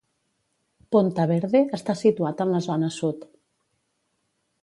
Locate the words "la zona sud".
2.55-3.27